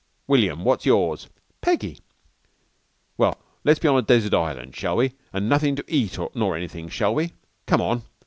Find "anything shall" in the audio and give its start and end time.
6.57-7.13